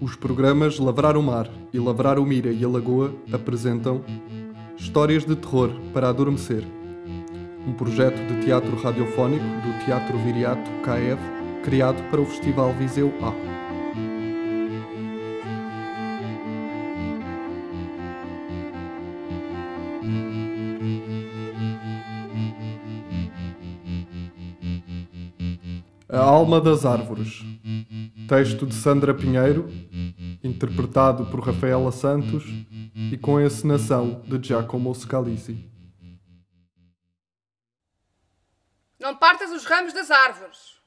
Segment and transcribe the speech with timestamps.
[0.00, 4.04] Os programas Lavrar o Mar e Lavrar o Mira e a Lagoa apresentam
[4.76, 6.64] Histórias de Terror para Adormecer,
[7.66, 13.53] um projeto de teatro radiofónico do Teatro Viriato KF, criado para o Festival Viseu A.
[26.14, 27.40] A Alma das Árvores.
[28.28, 29.66] Texto de Sandra Pinheiro,
[30.44, 32.44] interpretado por Rafaela Santos
[33.12, 35.68] e com encenação de Giacomo Scalisi.
[38.96, 40.78] Não partas os ramos das árvores,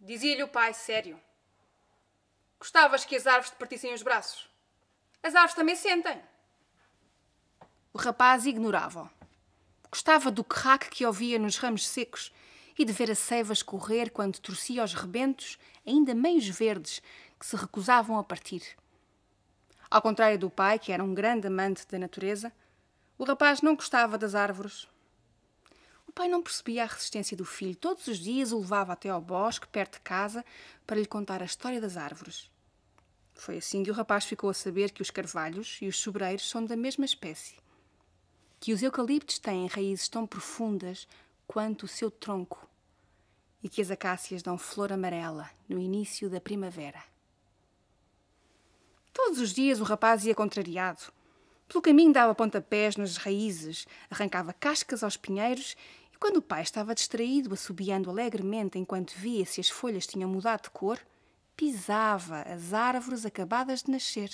[0.00, 1.16] dizia-lhe o pai sério.
[2.58, 4.48] Gostavas que as árvores te partissem os braços?
[5.22, 6.20] As árvores também sentem.
[7.92, 9.08] O rapaz ignorava.
[9.88, 12.32] Gostava do craque que ouvia nos ramos secos
[12.78, 17.00] e de ver a seiva escorrer quando torcia os rebentos, ainda meios verdes,
[17.38, 18.62] que se recusavam a partir.
[19.90, 22.52] Ao contrário do pai, que era um grande amante da natureza,
[23.16, 24.88] o rapaz não gostava das árvores.
[26.08, 27.76] O pai não percebia a resistência do filho.
[27.76, 30.44] Todos os dias o levava até ao bosque, perto de casa,
[30.86, 32.50] para lhe contar a história das árvores.
[33.34, 36.64] Foi assim que o rapaz ficou a saber que os carvalhos e os sobreiros são
[36.64, 37.56] da mesma espécie.
[38.60, 41.06] Que os eucaliptos têm raízes tão profundas
[41.46, 42.68] quanto o seu tronco,
[43.62, 47.02] e que as acácias dão flor amarela no início da primavera.
[49.12, 51.12] Todos os dias o rapaz ia contrariado.
[51.68, 55.76] Pelo caminho dava pontapés nas raízes, arrancava cascas aos pinheiros
[56.12, 60.64] e quando o pai estava distraído, assobiando alegremente enquanto via se as folhas tinham mudado
[60.64, 60.98] de cor,
[61.56, 64.30] pisava as árvores acabadas de nascer.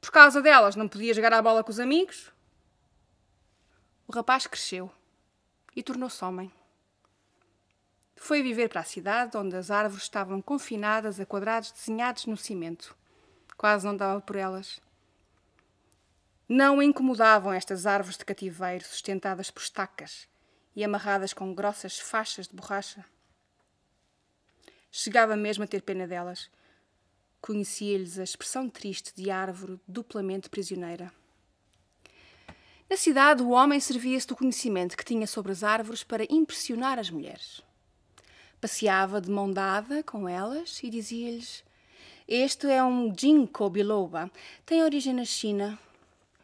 [0.00, 2.32] Por causa delas não podia jogar a bola com os amigos?
[4.06, 4.90] O rapaz cresceu
[5.74, 6.52] e tornou-se homem.
[8.16, 12.96] Foi viver para a cidade, onde as árvores estavam confinadas a quadrados desenhados no cimento.
[13.56, 14.80] Quase não dava por elas.
[16.48, 20.28] Não incomodavam estas árvores de cativeiro sustentadas por estacas
[20.76, 23.04] e amarradas com grossas faixas de borracha.
[24.90, 26.50] Chegava mesmo a ter pena delas.
[27.40, 31.12] Conhecia-lhes a expressão triste de árvore duplamente prisioneira.
[32.92, 37.08] Na cidade, o homem servia-se do conhecimento que tinha sobre as árvores para impressionar as
[37.08, 37.62] mulheres.
[38.60, 41.64] Passeava de mão dada com elas e dizia-lhes:
[42.28, 44.30] Este é um ginkgo biloba,
[44.66, 45.78] tem origem na China.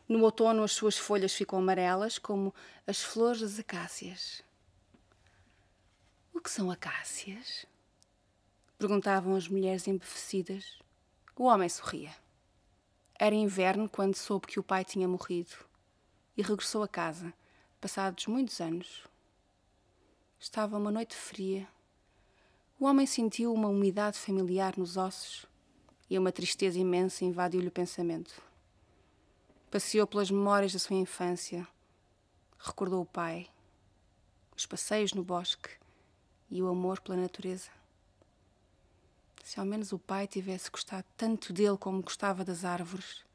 [0.08, 2.54] No outono, as suas folhas ficam amarelas, como
[2.86, 4.42] as flores das acácias.
[6.32, 7.66] O que são acácias?
[8.78, 10.78] Perguntavam as mulheres embevecidas.
[11.36, 12.16] O homem sorria.
[13.18, 15.67] Era inverno quando soube que o pai tinha morrido
[16.38, 17.34] e regressou a casa,
[17.80, 19.02] passados muitos anos.
[20.38, 21.66] Estava uma noite fria.
[22.78, 25.46] O homem sentiu uma umidade familiar nos ossos
[26.08, 28.40] e uma tristeza imensa invadiu-lhe o pensamento.
[29.68, 31.66] Passeou pelas memórias da sua infância,
[32.56, 33.50] recordou o pai,
[34.56, 35.70] os passeios no bosque
[36.48, 37.70] e o amor pela natureza.
[39.42, 43.26] Se ao menos o pai tivesse gostado tanto dele como gostava das árvores,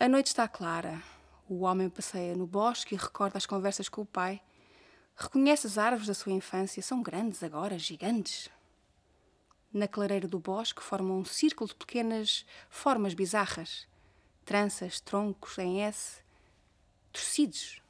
[0.00, 1.02] a noite está clara.
[1.48, 4.40] O homem passeia no bosque e recorda as conversas com o pai.
[5.16, 6.80] Reconhece as árvores da sua infância.
[6.82, 8.48] São grandes agora, gigantes.
[9.72, 13.88] Na clareira do bosque formam um círculo de pequenas formas bizarras.
[14.44, 16.22] Tranças, troncos em S,
[17.12, 17.82] torcidos.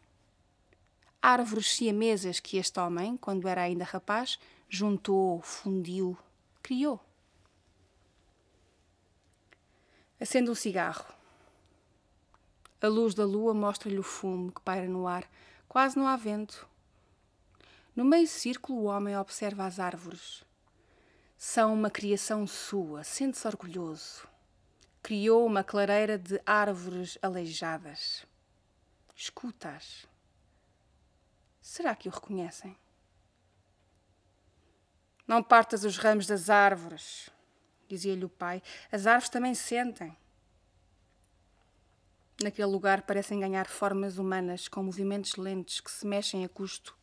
[1.20, 4.38] Árvores siamesas que este homem, quando era ainda rapaz,
[4.68, 6.16] juntou, fundiu,
[6.62, 6.98] criou.
[10.18, 11.17] Acende um cigarro.
[12.80, 15.28] A luz da lua mostra-lhe o fumo que paira no ar.
[15.68, 16.68] Quase não há vento.
[17.94, 20.44] No meio círculo, o homem observa as árvores.
[21.36, 24.28] São uma criação sua, sente-se orgulhoso.
[25.02, 28.24] Criou uma clareira de árvores aleijadas.
[29.14, 30.06] Escuta-as.
[31.60, 32.76] Será que o reconhecem?
[35.26, 37.28] Não partas os ramos das árvores,
[37.88, 38.62] dizia-lhe o pai.
[38.90, 40.16] As árvores também sentem.
[42.40, 46.96] Naquele lugar parecem ganhar formas humanas com movimentos lentos que se mexem a custo.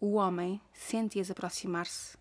[0.00, 2.16] O homem sente-as aproximar-se.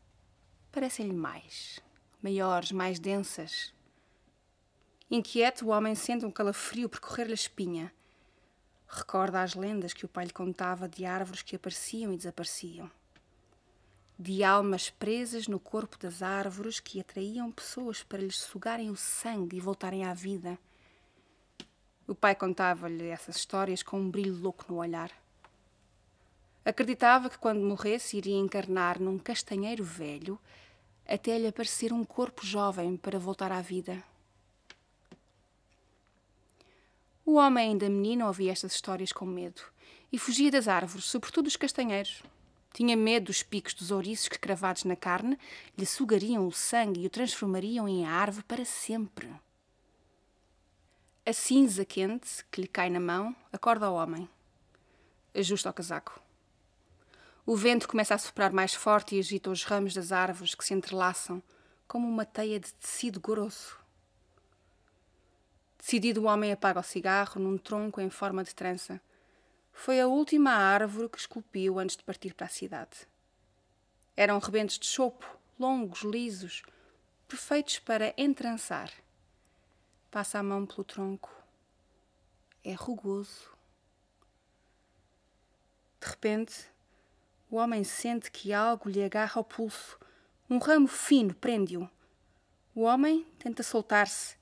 [0.69, 1.80] Parecem-lhe mais,
[2.22, 3.74] maiores, mais densas.
[5.10, 7.94] Inquieto, o homem sente um calafrio percorrer-lhe a espinha.
[8.90, 12.92] Recorda as lendas que o pai lhe contava de árvores que apareciam e desapareciam.
[14.19, 19.58] De almas presas no corpo das árvores que atraíam pessoas para lhes sugarem o sangue
[19.58, 20.58] e voltarem à vida.
[22.08, 25.12] O pai contava-lhe essas histórias com um brilho louco no olhar.
[26.66, 30.40] Acreditava que quando morresse iria encarnar num castanheiro velho
[31.08, 34.04] até lhe aparecer um corpo jovem para voltar à vida.
[37.25, 39.62] O homem, ainda menino, ouvia estas histórias com medo
[40.12, 42.24] e fugia das árvores, sobretudo dos castanheiros.
[42.77, 45.35] Tinha medo dos picos dos ouriços que, cravados na carne,
[45.75, 49.33] lhe sugariam o sangue e o transformariam em árvore para sempre.
[51.25, 54.29] A cinza quente que lhe cai na mão acorda o homem.
[55.33, 56.21] Ajusta o casaco.
[57.47, 60.75] O vento começa a soprar mais forte e agita os ramos das árvores que se
[60.75, 61.41] entrelaçam
[61.88, 63.75] como uma teia de tecido grosso.
[65.79, 69.01] Decidido, o homem apaga o cigarro num tronco em forma de trança.
[69.79, 73.07] Foi a última árvore que esculpiu antes de partir para a cidade.
[74.18, 76.63] Eram rebentos de chopo, longos, lisos,
[77.27, 78.91] perfeitos para entrançar.
[80.09, 81.31] Passa a mão pelo tronco.
[82.63, 83.51] É rugoso.
[86.01, 86.65] De repente,
[87.50, 89.97] o homem sente que algo lhe agarra ao pulso.
[90.50, 91.88] Um ramo fino prende-o.
[92.74, 94.38] O homem tenta soltar-se.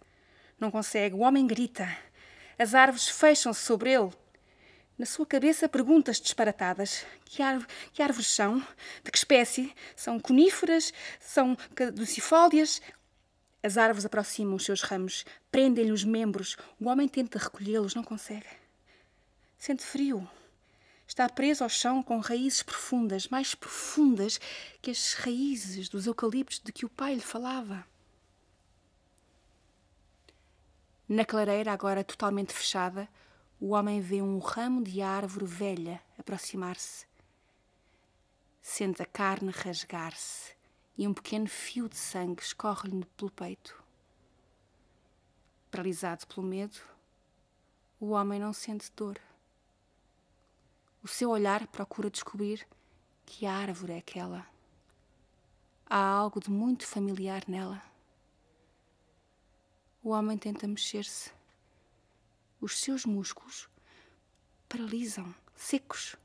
[0.57, 1.13] Não consegue.
[1.13, 1.85] O homem grita.
[2.57, 4.24] As árvores fecham-se sobre ele.
[4.97, 7.05] Na sua cabeça, perguntas disparatadas.
[7.25, 7.43] Que,
[7.91, 8.59] que árvores são?
[9.03, 9.73] De que espécie?
[9.95, 10.93] São coníferas?
[11.19, 12.81] São caducifólias?
[13.61, 16.55] As árvores aproximam os seus ramos, prendem-lhe os membros.
[16.79, 18.47] O homem tenta recolhê-los, não consegue.
[19.57, 20.29] Sente frio.
[21.07, 24.39] Está preso ao chão com raízes profundas, mais profundas
[24.81, 27.85] que as raízes dos eucaliptos de que o pai lhe falava.
[31.09, 33.09] Na clareira, agora totalmente fechada,
[33.59, 37.05] o homem vê um ramo de árvore velha aproximar-se.
[38.61, 40.53] Sente a carne rasgar-se
[40.97, 43.81] e um pequeno fio de sangue escorre-lhe pelo peito.
[45.71, 46.77] Paralisado pelo medo,
[47.99, 49.19] o homem não sente dor.
[51.01, 52.67] O seu olhar procura descobrir
[53.25, 54.45] que árvore é aquela.
[55.85, 57.81] Há algo de muito familiar nela.
[60.03, 61.34] O homem tenta mexer-se
[62.65, 63.69] os seus músculos
[64.67, 66.15] paralisam, secos.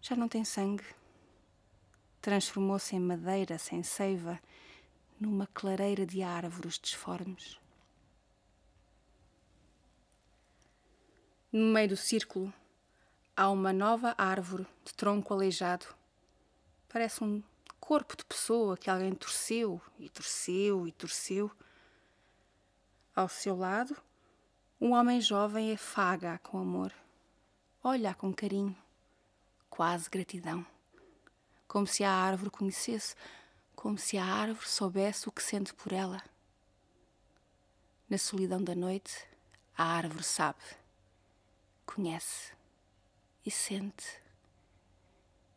[0.00, 0.84] Já não tem sangue.
[2.22, 4.40] Transformou-se em madeira sem seiva,
[5.20, 7.60] numa clareira de árvores disformes.
[11.52, 12.50] No meio do círculo
[13.36, 15.86] há uma nova árvore de tronco aleijado.
[16.88, 17.42] Parece um
[17.78, 21.50] corpo de pessoa que alguém torceu e torceu e torceu.
[23.14, 23.94] Ao seu lado,
[24.80, 26.90] um homem jovem afaga-a com amor,
[27.84, 28.74] olha-a com carinho,
[29.68, 30.66] quase gratidão,
[31.68, 33.14] como se a árvore conhecesse,
[33.76, 36.22] como se a árvore soubesse o que sente por ela.
[38.08, 39.28] Na solidão da noite,
[39.76, 40.62] a árvore sabe,
[41.84, 42.54] conhece
[43.44, 44.18] e sente.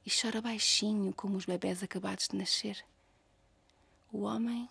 [0.06, 2.84] E chora baixinho como os bebés acabados de nascer.
[4.12, 4.70] O homem,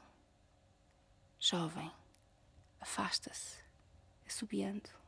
[1.40, 1.90] jovem,
[2.78, 3.61] afasta-se
[4.32, 5.01] assobiando.